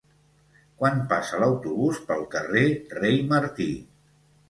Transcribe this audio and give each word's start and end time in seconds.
Quan 0.79 0.97
passa 1.11 1.43
l'autobús 1.45 2.01
pel 2.09 2.27
carrer 2.35 2.67
Rei 2.99 3.25
Martí? 3.39 3.73